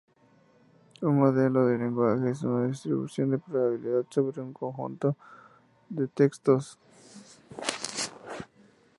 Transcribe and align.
Un 1.09 1.15
modelo 1.19 1.67
de 1.67 1.77
lenguaje 1.77 2.31
es 2.31 2.41
una 2.41 2.65
distribución 2.65 3.29
de 3.29 3.37
probabilidad 3.37 4.03
sobre 4.09 4.41
un 4.41 4.51
conjunto 4.51 5.15
de 5.89 6.07
textos. 6.07 6.79